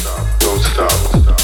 stop, 0.00 0.40
don't 0.40 0.60
stop. 0.60 1.43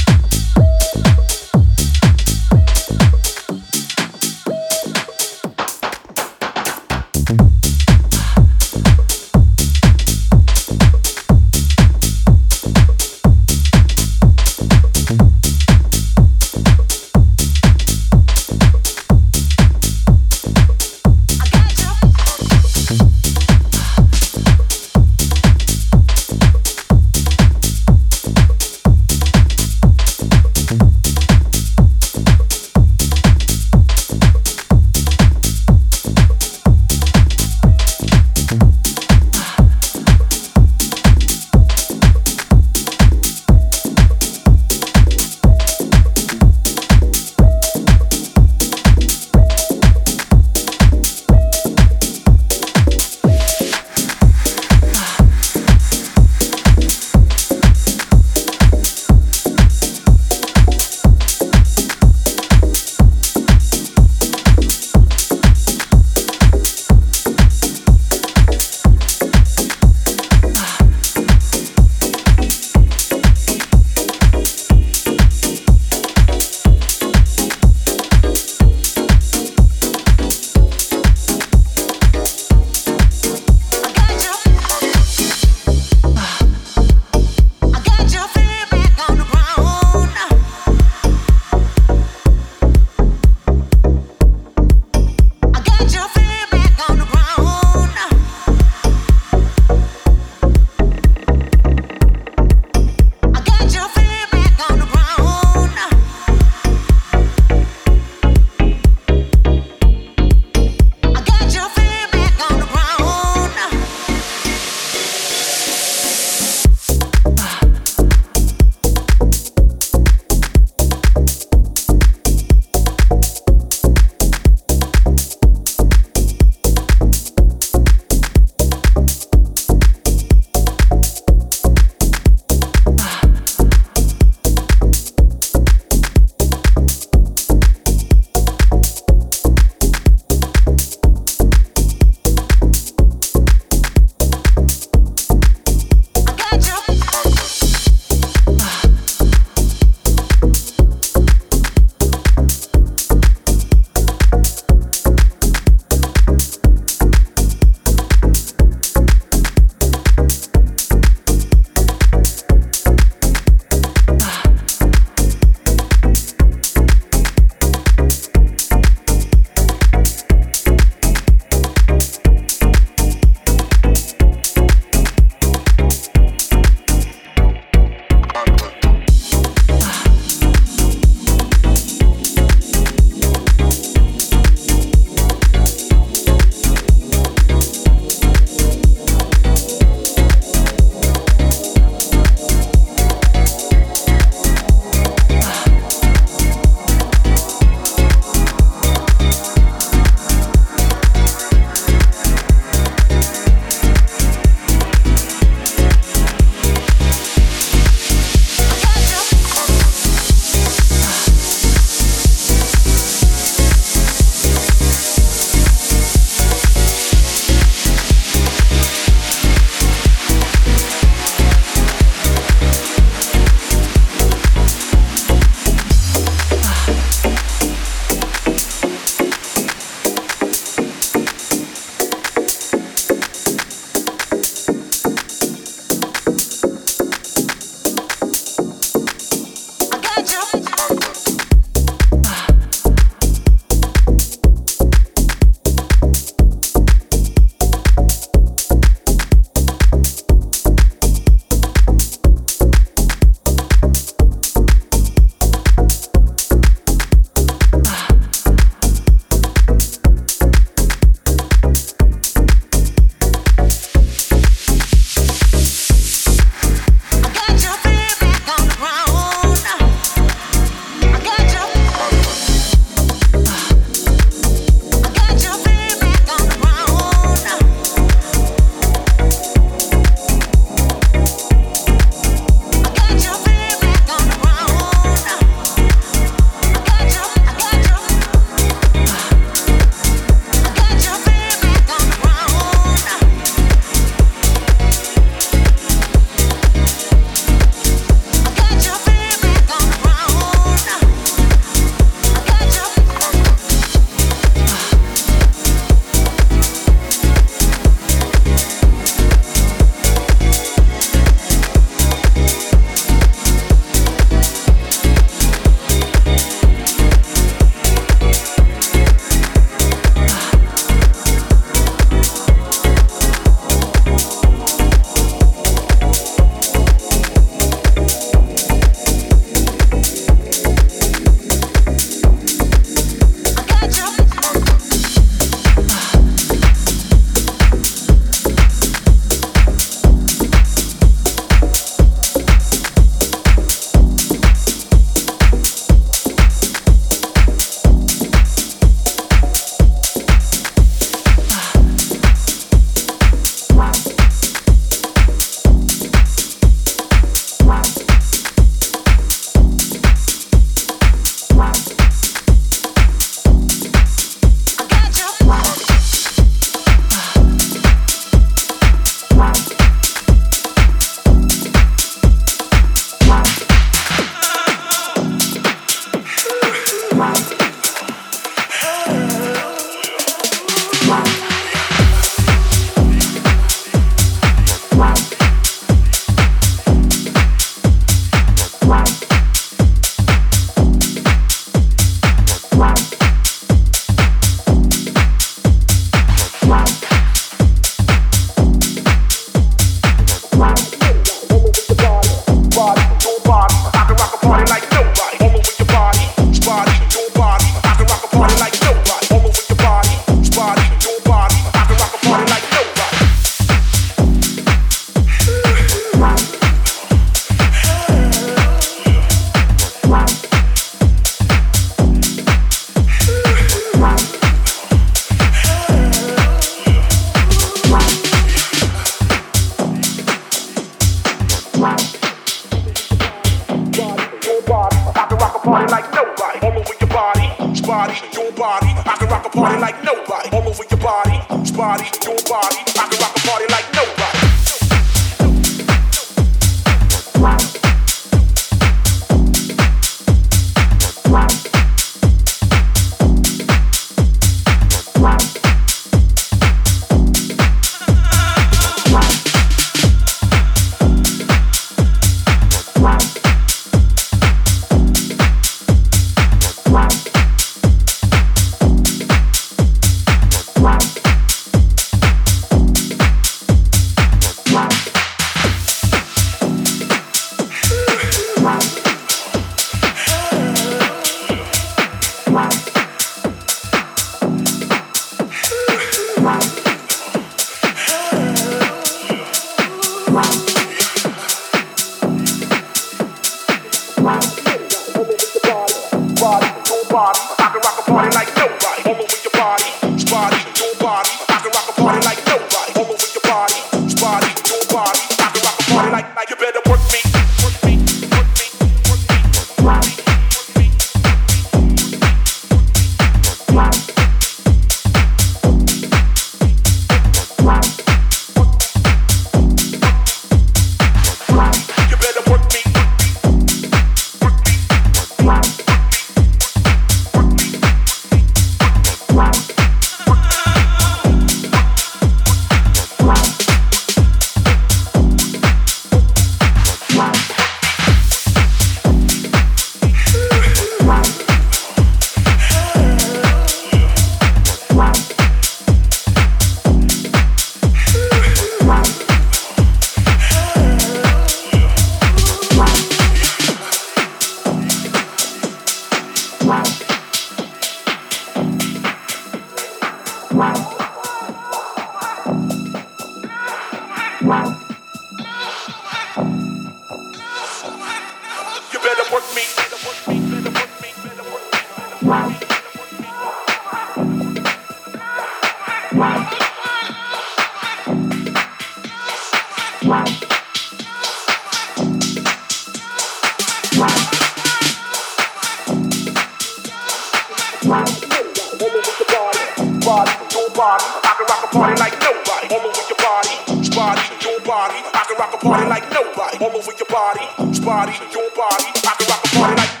body. 594.71 594.95
I 595.13 595.25
can 595.27 595.37
rock 595.37 595.53
a 595.53 595.57
party 595.57 595.85
like 595.85 596.09
nobody. 596.11 596.57
All 596.63 596.71
over 596.71 596.93
your 596.95 597.09
body, 597.11 597.43
whose 597.57 597.81
body, 597.81 598.13
your 598.31 598.49
body. 598.55 598.87
I 599.03 599.13
can 599.19 599.27
rock 599.27 599.43
a 599.43 599.49
party 599.57 599.75
like. 599.75 600.00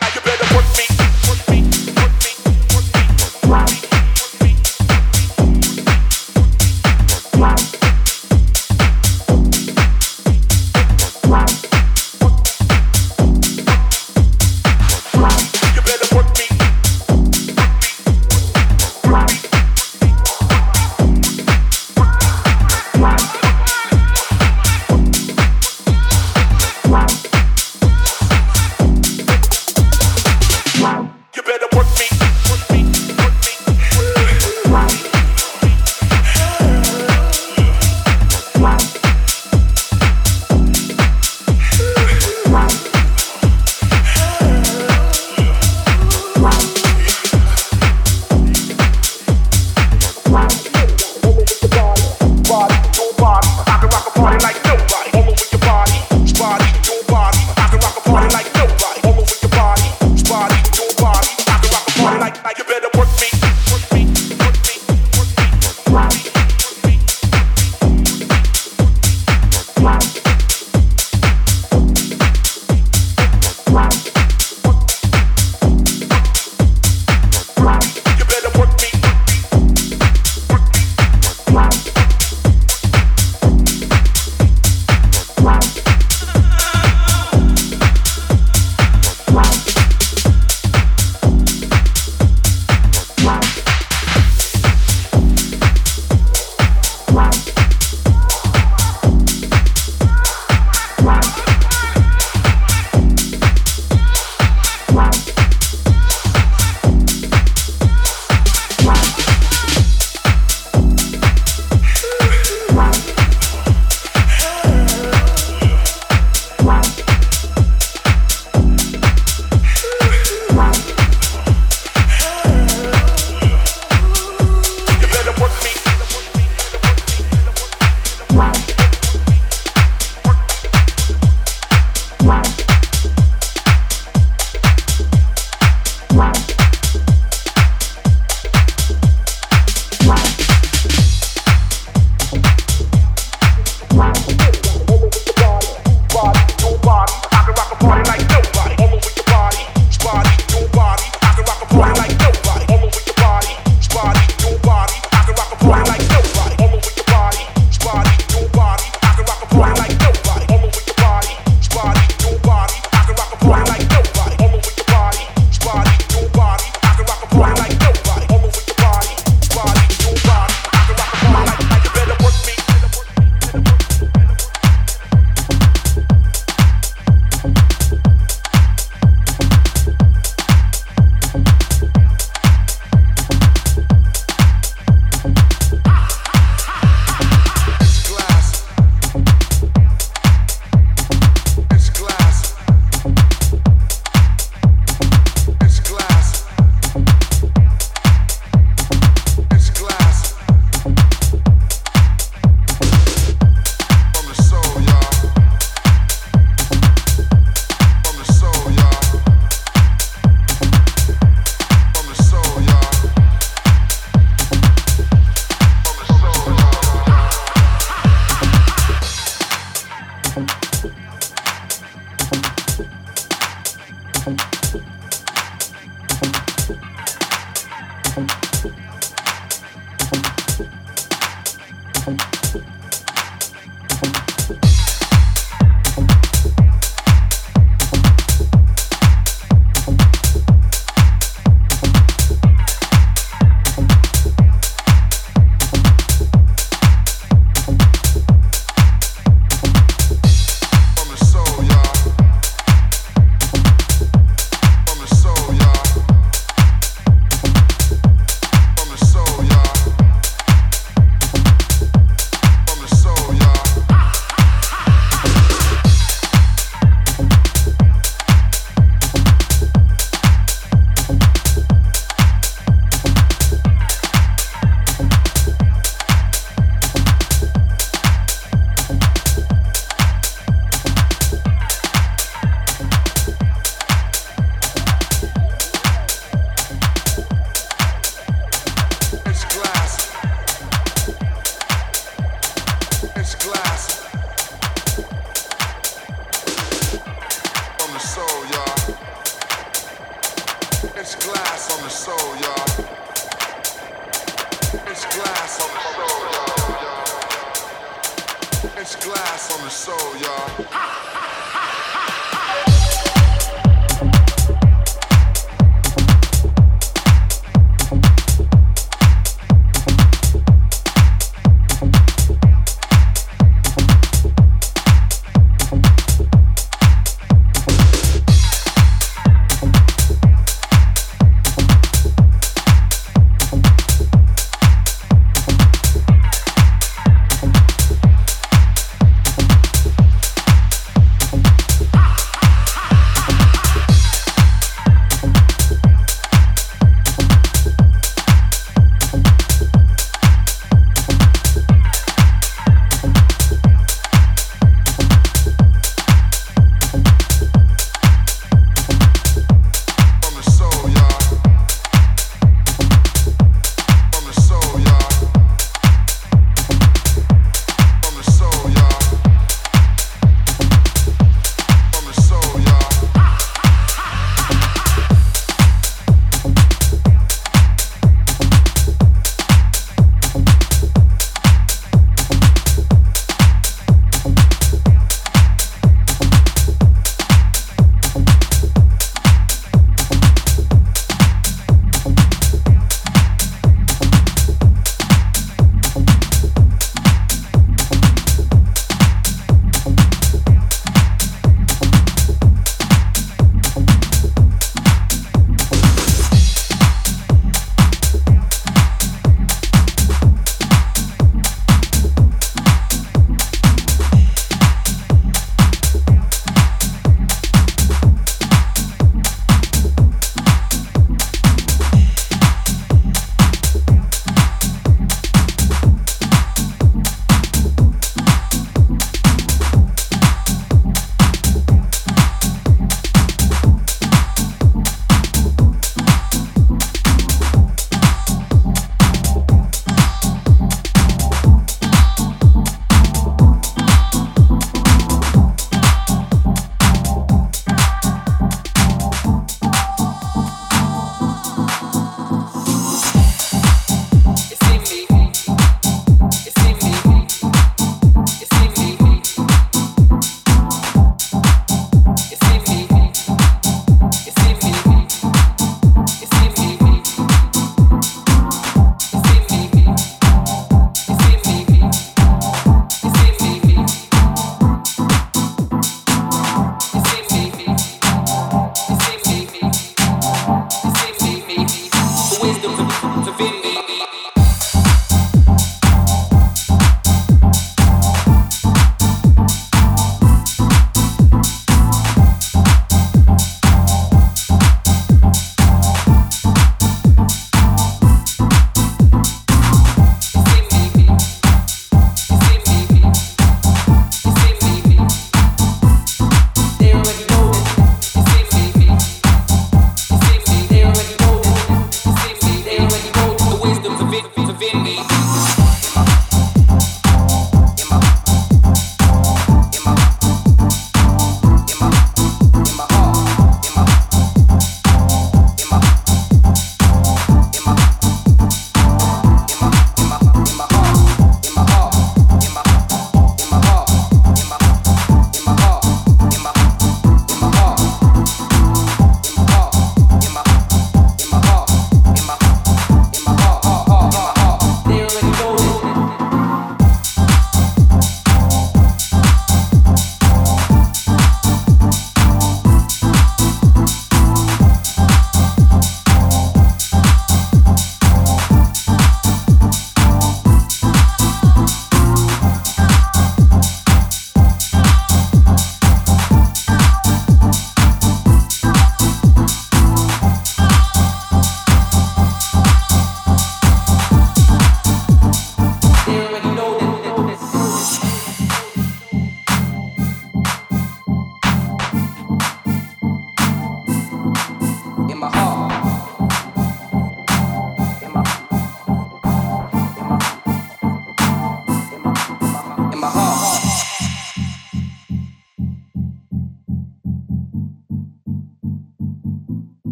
Bye. 228.15 228.50